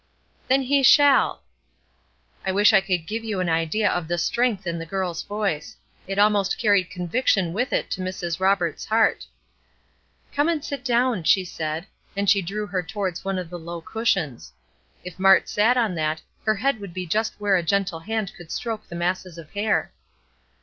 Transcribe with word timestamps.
"Then 0.47 0.63
he 0.63 0.81
shall!" 0.81 1.43
I 2.43 2.51
wish 2.51 2.73
I 2.73 2.81
could 2.81 3.05
give 3.05 3.23
you 3.23 3.39
an 3.39 3.49
idea 3.49 3.87
of 3.87 4.07
the 4.07 4.17
strength 4.17 4.65
in 4.65 4.79
the 4.79 4.85
girl's 4.87 5.21
voice. 5.21 5.75
It 6.07 6.17
almost 6.17 6.57
carried 6.57 6.89
conviction 6.89 7.53
with 7.53 7.71
it 7.71 7.91
to 7.91 8.01
Mrs. 8.01 8.39
Roberts' 8.39 8.85
heart. 8.85 9.27
"Come 10.33 10.49
and 10.49 10.65
sit 10.65 10.83
down," 10.83 11.23
she 11.23 11.45
said, 11.45 11.85
and 12.17 12.27
she 12.27 12.41
drew 12.41 12.65
her 12.65 12.81
towards 12.81 13.23
one 13.23 13.37
of 13.37 13.51
the 13.51 13.59
low 13.59 13.79
cushions. 13.79 14.51
If 15.03 15.19
Mart 15.19 15.47
sat 15.47 15.77
on 15.77 15.93
that, 15.93 16.19
her 16.45 16.55
head 16.55 16.79
would 16.79 16.95
be 16.95 17.05
just 17.05 17.35
where 17.39 17.55
a 17.55 17.61
gentle 17.61 17.99
hand 17.99 18.31
could 18.35 18.49
stroke 18.51 18.87
the 18.89 18.95
masses 18.95 19.37
of 19.37 19.51
hair. 19.51 19.91